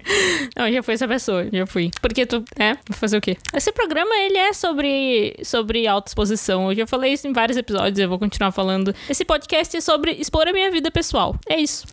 não, 0.56 0.72
já 0.72 0.82
fui 0.82 0.94
essa 0.94 1.06
pessoa, 1.06 1.46
já 1.52 1.66
fui. 1.66 1.90
Porque 2.00 2.24
tu, 2.24 2.42
é, 2.58 2.74
vou 2.88 2.96
fazer 2.96 3.18
o 3.18 3.20
quê? 3.20 3.36
Esse 3.52 3.70
programa, 3.70 4.14
ele 4.16 4.38
é 4.38 4.52
sobre, 4.52 5.36
sobre 5.44 5.86
autoexposição. 5.86 6.70
Eu 6.70 6.76
já 6.76 6.86
falei 6.86 7.12
isso 7.12 7.28
em 7.28 7.32
vários 7.32 7.58
episódios, 7.58 7.98
eu 7.98 8.08
vou 8.08 8.18
continuar 8.18 8.50
falando. 8.52 8.94
Esse 9.10 9.24
podcast 9.24 9.76
é 9.76 9.80
sobre 9.80 10.12
expor 10.12 10.48
a 10.48 10.52
minha 10.52 10.70
vida 10.70 10.90
pessoal. 10.90 11.36
É 11.46 11.60
isso. 11.60 11.86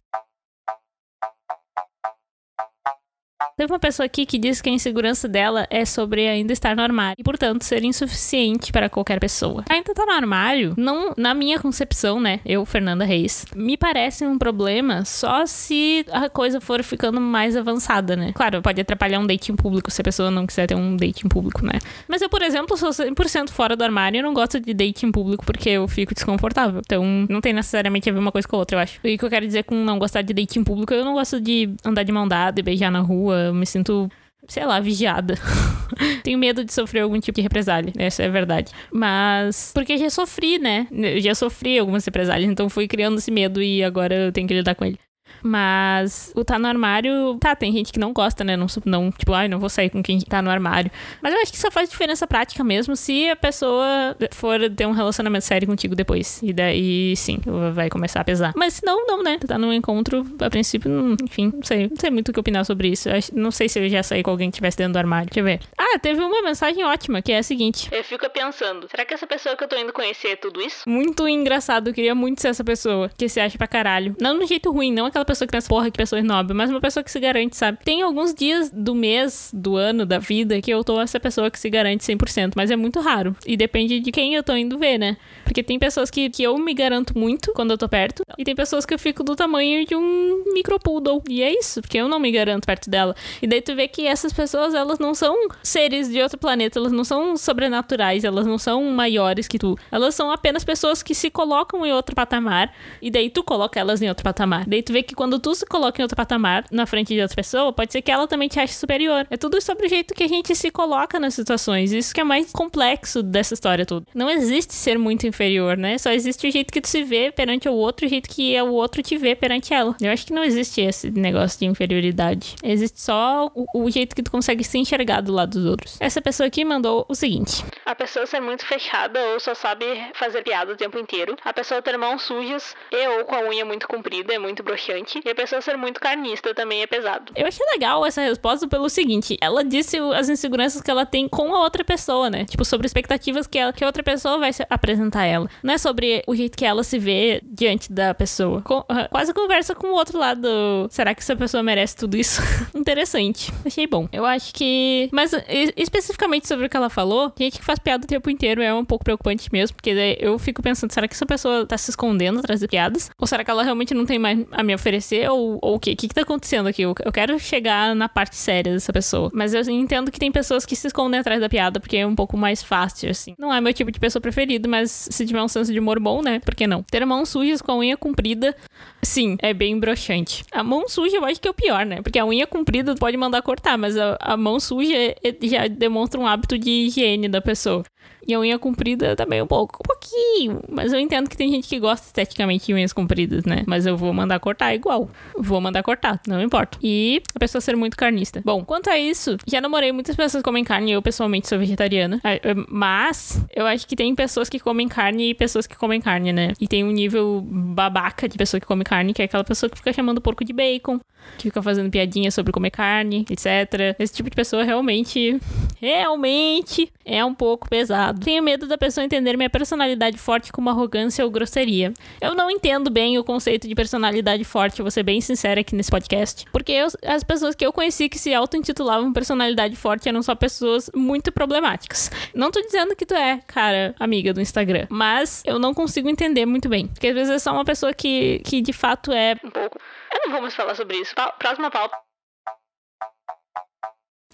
Teve 3.58 3.72
uma 3.72 3.80
pessoa 3.80 4.06
aqui 4.06 4.26
que 4.26 4.38
disse 4.38 4.62
que 4.62 4.70
a 4.70 4.74
insegurança 4.74 5.28
dela 5.28 5.68
é 5.70 5.86
sobre 5.86 6.28
ainda 6.28 6.54
estar 6.54 6.76
no 6.76 6.82
armário 6.82 7.16
e, 7.18 7.24
portanto, 7.24 7.64
ser 7.64 7.84
insuficiente 7.84 8.72
para 8.72 8.90
qualquer 8.90 9.20
pessoa. 9.20 9.64
Ainda 9.70 9.94
tá 9.94 10.06
no 10.06 10.12
armário, 10.12 10.74
não, 10.78 11.14
na 11.18 11.34
minha 11.34 11.60
concepção, 11.60 12.20
né? 12.20 12.40
Eu, 12.46 12.66
Fernanda 12.66 13.06
Reis, 13.06 13.46
me 13.56 13.78
parece 13.78 14.26
um 14.26 14.38
problema 14.38 15.06
só 15.06 15.46
se 15.46 16.06
a 16.12 16.30
coisa 16.30 16.62
for 16.62 16.84
ficando 16.84 17.20
mais 17.20 17.56
avançada, 17.56 18.16
né? 18.16 18.32
Claro, 18.34 18.62
pode 18.62 18.82
atrapalhar 18.82 19.20
um 19.20 19.28
dating 19.28 19.56
público 19.56 19.92
se 19.92 20.02
a 20.02 20.04
pessoa 20.04 20.32
não 20.32 20.46
quiser 20.46 20.68
ter 20.68 20.76
um 20.76 20.96
dating 20.96 21.28
público, 21.28 21.66
né? 21.66 21.80
Mas 22.08 22.22
eu, 22.22 22.30
por 22.30 22.42
exemplo, 22.42 22.78
sou 22.78 22.90
100% 22.90 23.50
fora 23.50 23.76
do 23.76 23.84
armário 23.84 24.20
e 24.20 24.22
não 24.22 24.34
gosto 24.34 24.60
de 24.60 24.74
dating 24.74 25.12
público 25.12 25.46
porque 25.46 25.70
eu 25.70 25.88
fico 25.88 26.14
desconfortável. 26.14 26.82
Então, 26.86 27.04
não 27.30 27.42
tem 27.42 27.54
necessariamente 27.54 28.10
a 28.10 28.14
ver 28.14 28.20
uma 28.20 28.32
coisa 28.32 28.48
com 28.48 28.56
a 28.56 28.60
outra, 28.60 28.78
eu 28.78 28.82
acho. 28.82 29.00
E 29.04 29.16
o 29.16 29.18
que 29.18 29.26
eu 29.26 29.30
quero 29.30 29.46
dizer 29.46 29.64
com 29.64 29.76
não 29.76 29.98
gostar 30.00 30.22
de 30.22 30.34
dating 30.34 30.64
público, 30.64 30.94
eu 30.94 31.06
não 31.06 31.14
gosto 31.14 31.40
de 31.40 31.74
andar 31.86 32.04
de 32.04 32.12
mão 32.12 32.28
dada 32.28 32.60
e 32.60 32.64
beijar 32.64 32.92
na 32.92 33.00
rua 33.00 33.31
eu 33.34 33.54
me 33.54 33.66
sinto 33.66 34.10
sei 34.48 34.66
lá, 34.66 34.80
vigiada. 34.80 35.36
Tenho 36.24 36.38
medo 36.38 36.64
de 36.64 36.74
sofrer 36.74 37.02
algum 37.02 37.20
tipo 37.20 37.36
de 37.36 37.42
represália, 37.42 37.94
essa 37.98 38.24
é 38.24 38.28
a 38.28 38.32
verdade. 38.32 38.72
Mas, 38.92 39.72
porque 39.74 39.98
já 39.98 40.10
sofri, 40.10 40.58
né? 40.58 40.88
Eu 40.92 41.20
já 41.22 41.36
sofri 41.36 41.78
algumas 41.78 42.06
represálias, 42.06 42.50
então 42.50 42.70
fui 42.70 42.88
criando 42.88 43.18
esse 43.18 43.32
medo 43.32 43.62
e 43.62 43.84
agora 43.84 44.16
eu 44.16 44.32
tenho 44.32 44.48
que 44.48 44.54
lidar 44.54 44.76
com 44.76 44.86
ele. 44.86 45.00
Mas 45.44 46.32
o 46.36 46.44
tá 46.44 46.60
no 46.60 46.68
armário, 46.68 47.38
tá, 47.40 47.56
tem 47.56 47.72
gente 47.72 47.92
que 47.92 48.00
não 48.00 48.14
gosta, 48.14 48.44
né? 48.44 48.56
Não, 48.56 48.68
não 48.86 49.12
tipo, 49.12 49.34
ai, 49.34 49.48
não 49.48 49.60
vou 49.60 49.70
sair 49.70 49.90
com 49.90 50.02
quem 50.02 50.20
tá 50.20 50.42
no 50.42 50.50
armário. 50.50 50.92
Mas 51.22 51.34
eu 51.34 51.42
acho 51.42 51.52
que 51.52 51.58
só 51.58 51.72
faz 51.72 51.90
diferença 51.90 52.28
prática 52.28 52.64
mesmo 52.64 52.96
se 52.96 53.30
a 53.30 53.36
pessoa 53.36 54.16
for 54.32 54.60
ter 54.70 54.86
um 54.86 54.92
relacionamento 54.92 55.46
sério 55.46 55.68
contigo 55.68 55.96
depois. 55.96 56.42
E 56.44 56.54
daí, 56.54 57.16
sim, 57.16 57.40
vai 57.74 57.90
começar 57.90 58.22
a 58.22 58.24
pesar. 58.24 58.54
Mas 58.56 58.76
se 58.76 58.86
não, 58.86 59.06
não, 59.06 59.24
né? 59.24 59.38
Tá 59.46 59.58
num 59.58 59.74
encontro, 59.74 60.26
a 60.40 60.50
princípio, 60.50 60.90
não, 60.90 61.16
enfim, 61.24 61.52
não 61.54 61.64
sei. 61.64 61.88
Não 61.90 61.98
sei 61.98 62.10
muito 62.10 62.30
o 62.30 62.34
que 62.34 62.40
opinar 62.40 62.66
sobre 62.66 62.90
isso. 62.90 63.10
não 63.34 63.52
sei 63.52 63.68
se 63.68 63.80
eu 63.80 63.90
já 63.90 64.04
saí 64.04 64.24
com 64.24 64.32
alguém 64.32 64.50
que 64.50 64.56
estivesse 64.56 64.78
dentro 64.78 64.94
do 64.94 64.98
armário. 64.98 65.28
Deixa 65.28 65.40
eu 65.40 65.44
ver. 65.44 65.60
Ah, 65.78 66.00
teve 66.00 66.22
uma 66.22 66.42
mensagem 66.42 66.84
ótima, 66.84 67.22
que 67.22 67.32
é 67.32 67.40
a 67.40 67.44
seguinte. 67.44 67.90
Eu 67.92 68.04
fico 68.04 68.30
pensando, 68.30 68.88
será 68.90 69.06
que 69.06 69.14
essa 69.14 69.28
pessoa 69.28 69.56
que 69.56 69.64
eu 69.64 69.68
tô 69.68 69.76
indo 69.76 69.94
conhecer 69.94 70.30
é 70.30 70.36
tudo 70.36 70.62
isso? 70.62 70.88
Muito 70.88 71.28
engraçado, 71.28 71.90
eu 71.90 71.94
queria 71.94 72.16
muito 72.16 72.42
ser 72.42 72.50
essa 72.50 72.64
pessoa 72.64 73.10
que 73.18 73.28
se 73.28 73.40
acha 73.40 73.58
pra 73.58 73.68
caralho. 73.68 74.16
Não 74.20 74.34
no 74.34 74.46
jeito 74.46 74.72
ruim, 74.72 74.92
não 74.92 75.06
aquela 75.06 75.21
aquela 75.22 75.26
pessoa 75.26 75.48
que 75.48 75.52
pensa, 75.52 75.68
porra, 75.68 75.92
que 75.92 75.98
pessoa 75.98 76.20
snob, 76.20 76.54
mas 76.54 76.70
uma 76.70 76.82
pessoa 76.82 77.04
que 77.04 77.12
se 77.12 77.20
garante, 77.20 77.56
sabe? 77.56 77.78
Tem 77.84 78.02
alguns 78.02 78.34
dias 78.34 78.70
do 78.72 78.94
mês, 78.96 79.52
do 79.54 79.76
ano, 79.76 80.06
da 80.06 80.20
vida, 80.20 80.60
que 80.62 80.72
eu 80.72 80.84
tô 80.84 81.00
essa 81.00 81.20
pessoa 81.20 81.50
que 81.50 81.60
se 81.60 81.70
garante 81.70 82.04
100%, 82.04 82.54
mas 82.56 82.72
é 82.72 82.76
muito 82.76 83.00
raro. 83.00 83.36
E 83.46 83.56
depende 83.56 84.00
de 84.00 84.12
quem 84.12 84.36
eu 84.36 84.44
tô 84.44 84.56
indo 84.56 84.78
ver, 84.78 84.98
né? 84.98 85.18
Porque 85.44 85.64
tem 85.64 85.78
pessoas 85.78 86.10
que, 86.10 86.30
que 86.30 86.44
eu 86.44 86.58
me 86.58 86.74
garanto 86.74 87.18
muito 87.18 87.54
quando 87.54 87.72
eu 87.72 87.78
tô 87.78 87.88
perto, 87.88 88.24
e 88.38 88.44
tem 88.44 88.56
pessoas 88.56 88.86
que 88.86 88.94
eu 88.94 89.00
fico 89.00 89.24
do 89.24 89.36
tamanho 89.36 89.86
de 89.86 89.96
um 89.96 90.44
micropoodle. 90.54 91.22
E 91.30 91.44
é 91.44 91.52
isso, 91.54 91.82
porque 91.82 91.98
eu 91.98 92.08
não 92.08 92.20
me 92.20 92.32
garanto 92.32 92.66
perto 92.66 92.90
dela. 92.90 93.16
E 93.42 93.48
daí 93.48 93.62
tu 93.62 93.76
vê 93.76 93.88
que 93.88 94.08
essas 94.08 94.34
pessoas, 94.34 94.74
elas 94.74 95.00
não 95.00 95.14
são 95.14 95.36
seres 95.64 96.10
de 96.10 96.22
outro 96.22 96.38
planeta, 96.38 96.80
elas 96.80 96.92
não 96.92 97.04
são 97.04 97.38
sobrenaturais, 97.38 98.24
elas 98.24 98.46
não 98.46 98.58
são 98.58 98.84
maiores 98.92 99.48
que 99.48 99.60
tu. 99.60 99.78
Elas 99.92 100.16
são 100.16 100.32
apenas 100.32 100.64
pessoas 100.64 101.04
que 101.04 101.14
se 101.14 101.30
colocam 101.30 101.86
em 101.86 101.92
outro 101.92 102.16
patamar, 102.16 102.74
e 103.02 103.12
daí 103.12 103.30
tu 103.30 103.44
coloca 103.44 103.80
elas 103.80 104.02
em 104.02 104.10
outro 104.10 104.24
patamar. 104.24 104.66
Daí 104.68 104.82
tu 104.82 104.94
vê 104.94 105.04
que 105.04 105.11
quando 105.16 105.40
tu 105.40 105.54
se 105.56 105.66
coloca 105.66 106.02
em 106.02 106.04
outro 106.04 106.16
patamar, 106.16 106.66
na 106.72 106.86
frente 106.86 107.14
de 107.14 107.22
outra 107.22 107.36
pessoa, 107.36 107.74
pode 107.74 107.92
ser 107.92 108.02
que 108.02 108.12
ela 108.12 108.28
também 108.28 108.48
te 108.48 108.60
ache 108.60 108.74
superior. 108.74 109.28
É 109.30 109.38
tudo 109.38 109.62
sobre 109.62 109.86
o 109.86 109.90
jeito 109.90 110.14
que 110.14 110.24
a 110.24 110.28
gente 110.28 110.56
se 110.56 110.72
coloca 110.72 111.20
nas 111.20 111.34
situações. 111.34 111.92
Isso 111.92 112.14
que 112.14 112.22
é 112.22 112.24
mais 112.24 112.52
complexo 112.52 113.24
dessa 113.24 113.54
história 113.54 113.86
toda. 113.86 114.06
Não 114.14 114.30
existe 114.30 114.74
ser 114.74 114.98
muito 114.98 115.26
inferior, 115.28 115.78
né? 115.78 115.98
Só 115.98 116.12
existe 116.12 116.48
o 116.48 116.52
jeito 116.52 116.72
que 116.72 116.82
tu 116.82 116.88
se 116.88 117.04
vê 117.04 117.32
perante 117.32 117.68
o 117.68 117.74
outro, 117.74 118.06
o 118.06 118.10
jeito 118.10 118.30
que 118.30 118.60
o 118.62 118.74
outro 118.74 119.02
te 119.02 119.18
vê 119.18 119.36
perante 119.36 119.74
ela. 119.74 119.96
Eu 120.02 120.12
acho 120.12 120.26
que 120.26 120.34
não 120.34 120.44
existe 120.44 120.82
esse 120.82 121.10
negócio 121.12 121.60
de 121.60 121.66
inferioridade. 121.66 122.56
Existe 122.64 123.02
só 123.02 123.52
o, 123.56 123.66
o 123.86 123.90
jeito 123.90 124.16
que 124.16 124.24
tu 124.24 124.32
consegue 124.32 124.64
se 124.64 124.78
enxergar 124.78 125.22
do 125.22 125.32
lado 125.32 125.52
dos 125.52 125.66
outros. 125.66 125.98
Essa 126.00 126.22
pessoa 126.22 126.48
aqui 126.48 126.64
mandou 126.64 127.06
o 127.08 127.16
seguinte: 127.16 127.64
A 127.86 127.96
pessoa 127.96 128.26
ser 128.26 128.40
muito 128.40 128.66
fechada 128.66 129.20
ou 129.34 129.40
só 129.40 129.54
sabe 129.54 129.86
fazer 130.14 130.44
piada 130.44 130.74
o 130.74 130.78
tempo 130.78 130.98
inteiro. 130.98 131.36
A 131.44 131.54
pessoa 131.54 131.82
ter 131.82 131.98
mãos 131.98 132.24
sujas 132.24 132.76
e 132.92 133.08
ou 133.08 133.26
com 133.26 133.36
a 133.36 133.42
unha 133.42 133.66
muito 133.66 133.88
comprida 133.88 134.34
é 134.34 134.40
muito 134.40 134.64
broxante. 134.64 135.01
E 135.26 135.30
a 135.30 135.36
pessoa 135.36 135.62
ser 135.62 135.78
muito 135.78 136.00
carnista 136.00 136.54
também 136.54 136.82
é 136.82 136.88
pesado. 136.88 137.32
Eu 137.36 137.48
achei 137.48 137.66
legal 137.72 138.06
essa 138.06 138.22
resposta 138.22 138.68
pelo 138.68 138.90
seguinte: 138.90 139.38
ela 139.42 139.64
disse 139.64 139.98
as 140.16 140.30
inseguranças 140.30 140.82
que 140.82 140.92
ela 140.92 141.06
tem 141.06 141.28
com 141.28 141.56
a 141.56 141.60
outra 141.60 141.84
pessoa, 141.84 142.30
né? 142.30 142.46
Tipo, 142.46 142.66
sobre 142.66 142.88
expectativas 142.88 143.48
que, 143.48 143.58
ela, 143.58 143.74
que 143.74 143.84
a 143.84 143.88
outra 143.88 144.04
pessoa 144.04 144.38
vai 144.38 144.52
apresentar 144.70 145.22
a 145.22 145.26
ela. 145.26 145.50
Não 145.64 145.74
é 145.74 145.78
sobre 145.78 146.24
o 146.28 146.36
jeito 146.36 146.58
que 146.58 146.66
ela 146.66 146.84
se 146.84 147.00
vê 147.00 147.42
diante 147.44 147.92
da 147.92 148.14
pessoa. 148.14 148.62
Com, 148.62 148.80
uh, 148.80 149.10
quase 149.10 149.34
conversa 149.34 149.76
com 149.76 149.88
o 149.88 149.94
outro 149.94 150.18
lado. 150.18 150.48
Será 150.90 151.14
que 151.14 151.22
essa 151.22 151.36
pessoa 151.36 151.64
merece 151.64 151.96
tudo 151.96 152.18
isso? 152.18 152.42
Interessante. 152.76 153.52
Achei 153.66 153.88
bom. 153.88 154.08
Eu 154.12 154.26
acho 154.26 154.54
que. 154.54 155.10
Mas 155.12 155.32
especificamente 155.76 156.48
sobre 156.48 156.66
o 156.66 156.70
que 156.70 156.78
ela 156.78 156.90
falou, 156.90 157.34
gente 157.38 157.60
que 157.60 157.66
faz 157.66 157.80
piada 157.80 158.04
o 158.04 158.08
tempo 158.08 158.30
inteiro 158.30 158.62
é 158.62 158.74
um 158.74 158.86
pouco 158.86 159.04
preocupante 159.04 159.50
mesmo, 159.52 159.76
porque 159.76 159.92
eu 160.20 160.38
fico 160.40 160.62
pensando, 160.62 160.92
será 160.92 161.08
que 161.08 161.14
essa 161.14 161.26
pessoa 161.26 161.66
tá 161.66 161.78
se 161.78 161.90
escondendo 161.90 162.40
atrás 162.40 162.60
de 162.60 162.68
piadas? 162.68 163.10
Ou 163.18 163.28
será 163.28 163.44
que 163.44 163.52
ela 163.52 163.64
realmente 163.64 163.94
não 163.94 164.06
tem 164.06 164.20
mais 164.20 164.40
a 164.52 164.64
me 164.64 164.74
oferecer? 164.92 165.30
Ou, 165.30 165.58
ou 165.62 165.76
o 165.76 165.80
quê? 165.80 165.92
O 165.92 165.96
que, 165.96 166.08
que 166.08 166.14
tá 166.14 166.22
acontecendo 166.22 166.68
aqui? 166.68 166.82
Eu, 166.82 166.94
eu 167.04 167.12
quero 167.12 167.40
chegar 167.40 167.96
na 167.96 168.10
parte 168.10 168.36
séria 168.36 168.74
dessa 168.74 168.92
pessoa. 168.92 169.32
Mas 169.34 169.54
eu 169.54 169.62
entendo 169.70 170.12
que 170.12 170.20
tem 170.20 170.32
pessoas 170.32 170.66
que 170.66 170.76
se 170.76 170.88
escondem 170.88 171.20
atrás 171.20 171.40
da 171.40 171.50
piada 171.50 171.80
porque 171.80 171.98
é 171.98 172.06
um 172.06 172.16
pouco 172.16 172.38
mais 172.38 172.62
fácil, 172.62 173.10
assim. 173.10 173.34
Não 173.38 173.54
é 173.54 173.62
meu 173.62 173.74
tipo 173.74 173.92
de 173.92 174.00
pessoa 174.00 174.22
preferido, 174.22 174.68
mas 174.68 175.08
se 175.10 175.26
tiver 175.26 175.42
um 175.42 175.48
senso 175.48 175.72
de 175.72 175.80
humor 175.80 176.00
bom, 176.00 176.22
né? 176.22 176.40
Por 176.40 176.54
que 176.54 176.68
não? 176.68 176.84
Ter 176.84 177.06
mãos 177.06 177.30
sujas 177.30 177.62
com 177.62 177.72
a 177.72 177.78
unha 177.78 177.98
comprida, 177.98 178.56
sim, 179.02 179.38
é 179.42 179.54
bem 179.54 179.80
broxante. 179.80 180.44
A 180.52 180.64
mão 180.64 180.88
suja 180.88 181.18
eu 181.18 181.26
acho 181.26 181.40
que 181.40 181.48
é 181.48 181.52
o 181.52 181.54
pior, 181.54 181.86
né? 181.86 182.02
Porque 182.02 182.20
a 182.20 182.26
unha 182.26 182.46
comprida 182.46 182.94
pode 182.96 183.16
mandar 183.18 183.42
cortar, 183.42 183.78
mas 183.78 183.98
a, 183.98 184.18
a 184.20 184.38
mão 184.38 184.60
suja 184.60 184.96
é, 184.96 185.16
já 185.44 185.68
demonstra 185.68 186.20
um 186.20 186.28
hábito 186.28 186.58
de 186.58 186.70
higiene 186.70 187.30
da 187.30 187.42
pessoa. 187.42 187.84
E 188.28 188.34
a 188.34 188.40
unha 188.40 188.58
comprida 188.60 189.16
também 189.16 189.42
um 189.42 189.48
pouco, 189.48 189.80
um 189.82 189.88
pouquinho. 189.88 190.62
Mas 190.70 190.94
eu 190.94 191.00
entendo 191.00 191.30
que 191.30 191.38
tem 191.38 191.50
gente 191.52 191.68
que 191.68 191.80
gosta 191.80 192.08
esteticamente 192.08 192.68
de 192.68 192.74
unhas 192.74 192.94
compridas, 192.94 193.46
né? 193.46 193.64
Mas 193.66 193.86
eu 193.86 193.98
vou 193.98 194.14
mandar 194.14 194.40
cortar 194.40 194.74
igual. 194.74 195.10
Vou 195.38 195.60
mandar 195.60 195.84
cortar, 195.84 196.22
não 196.28 196.42
importa. 196.42 196.78
E 196.82 197.22
a 197.36 197.40
pessoa 197.40 197.62
ser 197.62 197.76
muito 197.76 197.98
carnista. 197.98 198.42
Bom, 198.44 198.64
quanto 198.64 198.90
a 198.90 198.98
isso, 198.98 199.38
já 199.48 199.60
namorei 199.60 199.92
muitas 199.92 200.16
pessoas 200.16 200.42
que 200.42 200.46
comem 200.46 200.64
carne. 200.64 200.92
Eu 200.92 201.02
pessoalmente 201.02 201.48
sou 201.48 201.58
vegetariana. 201.58 202.20
Ah, 202.24 202.40
mas 202.70 203.44
eu 203.56 203.66
acho 203.66 203.88
que 203.88 203.96
tem 203.96 204.14
pessoas 204.16 204.50
que 204.50 204.60
comem 204.60 204.88
carne 204.88 205.32
e 205.32 205.34
pessoas 205.34 205.66
que 205.66 205.76
comem 205.76 206.02
carne, 206.02 206.32
né? 206.32 206.54
E 206.60 206.68
tem 206.68 206.84
um 206.84 206.92
nível 206.92 207.42
babaca 207.44 208.28
de 208.28 208.38
pessoa 208.38 208.60
que 208.60 208.68
come 208.68 208.84
carne, 208.84 209.14
que 209.14 209.22
é 209.22 209.26
aquela 209.26 209.44
pessoa 209.44 209.70
que 209.70 209.78
fica 209.78 209.94
chamando 209.94 210.22
porco 210.22 210.44
de 210.44 210.54
bacon, 210.54 211.00
que 211.38 211.44
fica 211.44 211.62
fazendo 211.62 211.90
piadinha 211.90 212.32
sobre 212.32 212.52
comer 212.52 212.72
carne, 212.72 213.26
etc. 213.30 213.96
Esse 214.00 214.14
tipo 214.14 214.30
de 214.30 214.36
pessoa 214.36 214.64
realmente, 214.64 215.40
realmente 215.80 216.92
é 217.06 217.24
um 217.24 217.34
pouco 217.34 217.70
pesado. 217.70 218.11
Tenho 218.20 218.44
medo 218.44 218.68
da 218.68 218.78
pessoa 218.78 219.04
entender 219.04 219.38
minha 219.38 219.50
personalidade 219.50 220.18
forte 220.18 220.52
como 220.52 220.70
arrogância 220.70 221.24
ou 221.24 221.32
grosseria. 221.32 221.94
Eu 222.20 222.36
não 222.36 222.50
entendo 222.50 222.90
bem 222.90 223.18
o 223.18 223.24
conceito 223.24 223.68
de 223.68 223.76
personalidade 223.76 224.44
forte, 224.44 224.82
vou 224.82 224.92
ser 224.92 225.04
bem 225.04 225.22
sincera 225.22 225.62
aqui 225.62 225.76
nesse 225.76 225.92
podcast. 225.92 226.46
Porque 226.52 226.72
eu, 226.72 226.88
as 227.06 227.24
pessoas 227.24 227.56
que 227.56 227.66
eu 227.66 227.74
conheci 227.74 228.10
que 228.10 228.20
se 228.20 228.34
auto-intitulavam 228.34 229.14
personalidade 229.14 229.76
forte 229.76 230.10
eram 230.10 230.22
só 230.22 230.36
pessoas 230.36 230.90
muito 230.96 231.32
problemáticas. 231.32 232.12
Não 232.34 232.52
tô 232.52 232.62
dizendo 232.62 232.96
que 232.96 233.06
tu 233.06 233.14
é, 233.14 233.40
cara, 233.48 233.96
amiga 234.00 234.34
do 234.34 234.42
Instagram. 234.42 234.88
Mas 234.90 235.44
eu 235.46 235.60
não 235.60 235.74
consigo 235.74 236.10
entender 236.10 236.46
muito 236.46 236.68
bem. 236.70 236.88
Porque 236.88 237.08
às 237.08 237.14
vezes 237.14 237.34
é 237.34 237.40
só 237.40 237.52
uma 237.52 237.66
pessoa 237.66 237.94
que, 237.94 238.40
que 238.46 238.62
de 238.62 238.74
fato 238.74 239.12
é 239.12 239.36
um 239.44 239.50
pouco. 239.50 239.78
Eu 240.14 240.22
não 240.26 240.32
vou 240.32 240.42
mais 240.42 240.54
falar 240.54 240.76
sobre 240.76 240.98
isso. 240.98 241.14
Próxima 241.40 241.70
pauta. 241.72 242.11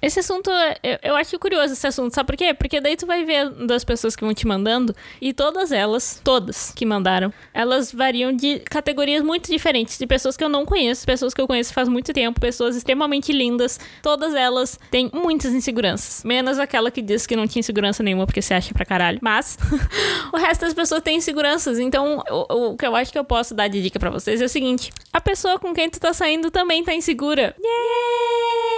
Esse 0.01 0.20
assunto, 0.20 0.51
eu, 0.84 1.00
eu, 1.01 1.16
acho 1.16 1.39
curioso 1.39 1.74
esse 1.74 1.88
assunto, 1.88 2.13
sabe 2.13 2.27
por 2.27 2.38
quê? 2.38 2.54
Porque 2.54 2.80
daí 2.80 2.96
tu 2.96 3.08
vai 3.08 3.25
ver 3.25 3.50
das 3.66 3.84
pessoas 3.84 4.16
que 4.16 4.24
vão 4.24 4.34
te 4.34 4.46
mandando, 4.46 4.96
e 5.20 5.34
todas 5.34 5.72
elas, 5.72 6.22
todas 6.24 6.72
que 6.72 6.86
mandaram, 6.86 7.34
elas 7.51 7.92
variam 7.92 8.32
de 8.32 8.60
categorias 8.60 9.24
muito 9.24 9.51
diferentes, 9.51 9.98
de 9.98 10.06
pessoas 10.06 10.38
que 10.38 10.44
eu 10.44 10.50
não 10.50 10.66
conheço, 10.66 11.06
pessoas 11.06 11.34
que 11.34 11.42
eu 11.42 11.48
conheço 11.48 11.74
faz 11.74 11.89
muito 11.89 12.13
tempo, 12.13 12.39
pessoas 12.39 12.75
extremamente 12.75 13.34
lindas, 13.34 13.80
todas 14.04 14.36
elas 14.36 14.80
têm 14.92 15.10
muitas 15.12 15.51
inseguranças. 15.51 16.24
Menos 16.24 16.60
aquela 16.60 16.92
que 16.92 17.01
diz 17.01 17.25
que 17.25 17.36
não 17.36 17.48
tinha 17.48 17.62
insegurança 17.62 18.04
nenhuma 18.04 18.27
porque 18.27 18.42
se 18.42 18.54
acha 18.54 18.74
pra 18.74 18.86
caralho. 18.86 19.18
Mas 19.22 19.58
o 20.32 20.38
resto 20.38 20.62
das 20.62 20.74
pessoas 20.74 21.01
tem 21.01 21.18
inseguranças. 21.18 21.80
Então, 21.80 22.24
o, 22.30 22.72
o 22.72 22.77
que 22.77 22.86
eu 22.86 22.96
acho 22.96 23.12
que 23.12 23.18
eu 23.18 23.25
posso 23.25 23.56
dar 23.56 23.68
de 23.68 23.82
dica 23.82 24.00
para 24.00 24.10
vocês 24.10 24.42
é 24.42 24.46
o 24.46 24.50
seguinte: 24.50 24.92
a 25.12 25.20
pessoa 25.20 25.58
com 25.58 25.74
quem 25.74 25.89
tu 25.89 26.00
tá 26.00 26.13
saindo 26.13 26.51
também 26.51 26.84
tá 26.84 26.94
insegura. 26.94 27.56
Yeah! 27.60 28.76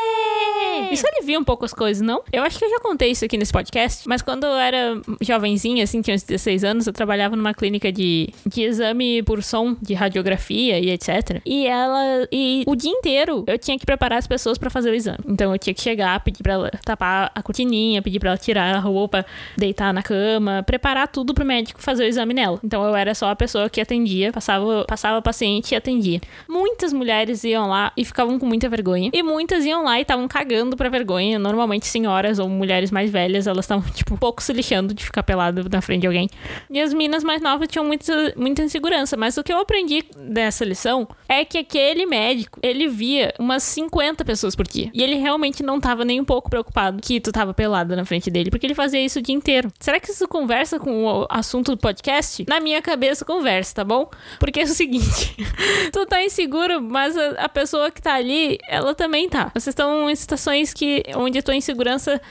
Isso 0.92 1.06
alivia 1.08 1.40
um 1.40 1.44
pouco 1.44 1.66
as 1.66 1.74
coisas, 1.74 2.02
não? 2.02 2.22
Eu 2.32 2.44
acho 2.44 2.58
que 2.58 2.66
eu 2.66 2.70
já 2.70 2.80
contei 2.80 3.12
isso 3.12 3.26
aqui 3.26 3.38
nesse 3.38 3.52
podcast, 3.52 4.08
mas 4.08 4.22
quando 4.22 4.46
eu 4.46 4.54
era 4.54 5.02
jovenzinha, 5.22 5.84
assim, 5.84 6.02
tinha 6.02 6.16
uns 6.16 6.24
16 6.24 6.64
anos, 6.64 6.88
eu 6.88 6.94
trabalhava 6.94 7.36
numa 7.36 7.54
clínica 7.54 7.92
de, 7.92 8.30
de 8.46 8.62
exame 8.64 9.22
por 9.24 9.44
som, 9.44 9.76
de 9.82 9.94
radiografia 9.94 10.80
e 10.80 10.90
etc. 10.90 11.42
E 11.46 11.68
ela. 11.68 12.28
E 12.32 12.64
o 12.68 12.76
dia 12.76 12.92
inteiro 12.92 13.44
eu 13.48 13.58
tinha 13.58 13.78
que 13.78 13.86
preparar 13.86 14.20
as 14.20 14.28
pessoas 14.28 14.58
para 14.58 14.70
fazer 14.70 14.92
o 14.92 14.94
exame. 14.94 15.20
Então 15.28 15.52
eu 15.52 15.60
tinha 15.60 15.74
que 15.74 15.82
chegar, 15.82 16.20
pedir 16.22 16.44
pra 16.44 16.54
ela 16.54 16.72
tapar 16.86 17.32
a 17.36 17.44
cortininha, 17.44 18.02
pedir 18.02 18.20
pra 18.20 18.30
ela 18.30 18.38
tirar 18.38 18.76
a 18.76 18.80
roupa, 18.80 19.26
deitar 19.58 19.94
na 19.94 20.02
cama, 20.02 20.64
preparar 20.64 21.08
tudo 21.08 21.34
pro 21.34 21.46
médico 21.46 21.82
fazer 21.82 22.04
o 22.04 22.08
exame 22.08 22.34
nela. 22.34 22.60
Então 22.64 22.84
eu 22.84 22.96
era 22.96 23.14
só 23.14 23.30
a 23.30 23.36
pessoa 23.36 23.70
que 23.70 23.82
atendia, 23.82 24.32
passava, 24.32 24.86
passava 24.86 25.22
paciente 25.22 25.72
e 25.72 25.76
atendia. 25.76 26.22
Muitas 26.48 26.94
mulheres 26.94 27.44
iam 27.44 27.68
lá 27.68 27.92
e 27.98 28.06
ficavam 28.06 28.38
com 28.40 28.46
muita 28.46 28.70
vergonha. 28.70 29.10
E 29.14 29.24
muitas 29.24 29.66
iam 29.66 29.84
lá 29.84 29.98
e 29.98 30.04
estavam 30.04 30.28
cagando 30.30 30.78
pra 30.78 30.88
vergonha. 30.88 31.38
Normalmente, 31.38 31.88
senhoras 31.88 32.40
ou 32.40 32.48
mulheres 32.48 32.92
mais 32.92 33.12
velhas, 33.12 33.48
elas 33.48 33.66
estavam, 33.66 33.84
tipo, 33.92 34.14
um 34.14 34.18
pouco 34.18 34.42
se 34.42 34.54
lixando 34.54 34.94
de 34.94 35.04
ficar 35.04 35.24
pelado 35.24 35.68
na 35.70 35.82
frente 35.82 36.02
de 36.02 36.08
alguém. 36.08 36.30
E 36.70 36.80
as 36.80 36.94
minas 36.94 37.24
mais 37.24 37.42
novas 37.42 37.68
tinham 37.68 37.86
muita, 37.86 38.34
muita 38.38 38.62
insegurança. 38.62 39.18
Mas 39.18 39.38
o 39.38 39.44
que 39.44 39.52
eu 39.52 39.60
aprendi 39.60 40.06
dessa 40.18 40.64
lição 40.64 41.08
é 41.28 41.44
que 41.44 41.58
aquele 41.58 42.06
médico, 42.06 42.60
ele 42.64 42.88
via 42.88 43.34
umas 43.38 43.64
50 43.64 44.24
pessoas 44.24 44.56
por 44.56 44.68
dia. 44.68 44.90
E 44.94 45.04
ele 45.04 45.16
realmente 45.16 45.64
não 45.64 45.80
tava 45.80 46.06
nem 46.06 46.22
um 46.22 46.26
pouco 46.26 46.50
preocupado 46.50 47.02
que 47.02 47.20
tu 47.20 47.32
tava 47.32 47.54
pelada 47.54 47.96
na 47.96 48.06
frente 48.06 48.30
dele, 48.30 48.50
porque 48.50 48.66
ele 48.66 48.76
fazia 48.76 49.04
isso 49.04 49.20
o 49.20 49.22
dia 49.22 49.36
inteiro. 49.36 49.72
Será 49.80 50.00
que 50.00 50.12
isso 50.12 50.28
conversa 50.28 50.80
com 50.80 51.06
o 51.06 51.28
assunto 51.30 51.72
do 51.72 51.78
podcast? 51.78 52.46
Na 52.48 52.60
minha 52.60 52.82
cabeça, 52.82 53.26
conversa, 53.26 53.76
tá 53.76 53.84
bom? 53.84 54.10
Porque 54.40 54.60
é 54.60 54.64
o 54.64 54.68
seguinte: 54.68 55.36
tu 55.92 56.06
tá 56.06 56.24
inseguro, 56.24 56.82
mas 56.82 57.18
a, 57.18 57.30
a 57.46 57.50
pessoa 57.50 57.92
que 57.92 58.02
tá 58.02 58.14
ali, 58.14 58.58
ela 58.68 58.94
também 58.94 59.28
tá. 59.30 59.52
Vocês 59.54 59.68
estão 59.68 60.10
situações 60.20 60.74
que 60.74 61.04
onde 61.16 61.40
a 61.40 61.42
tua 61.42 61.56
insegurança 61.56 62.22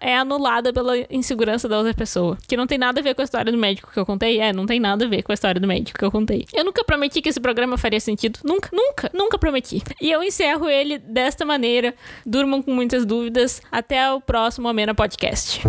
é 0.00 0.16
anulada 0.16 0.72
pela 0.72 0.94
insegurança 1.10 1.68
da 1.68 1.78
outra 1.78 1.94
pessoa. 1.94 2.38
Que 2.46 2.56
não 2.56 2.66
tem 2.66 2.78
nada 2.78 3.00
a 3.00 3.02
ver 3.02 3.14
com 3.14 3.22
a 3.22 3.24
história 3.24 3.50
do 3.50 3.58
médico 3.58 3.90
que 3.92 3.98
eu 3.98 4.06
contei. 4.06 4.40
É, 4.40 4.52
não 4.52 4.66
tem 4.66 4.80
nada 4.80 5.04
a 5.04 5.08
ver 5.08 5.22
com 5.22 5.32
a 5.32 5.34
história 5.34 5.60
do 5.60 5.66
médico 5.66 5.98
que 5.98 6.04
eu 6.04 6.10
contei. 6.10 6.46
Eu 6.52 6.64
nunca 6.64 6.84
prometi 6.84 7.20
que 7.20 7.28
esse 7.28 7.40
programa 7.40 7.76
faria 7.76 8.00
sentido. 8.00 8.38
Nunca, 8.44 8.68
nunca, 8.72 9.10
nunca 9.12 9.38
prometi. 9.38 9.82
E 10.00 10.10
eu 10.10 10.22
encerro 10.22 10.68
ele 10.68 10.98
desta 10.98 11.44
maneira. 11.44 11.94
Durmam 12.24 12.62
com 12.62 12.72
muitas 12.72 13.04
dúvidas. 13.04 13.60
Até 13.70 14.10
o 14.12 14.20
próximo 14.20 14.68
Amena 14.68 14.94
Podcast. 14.94 15.62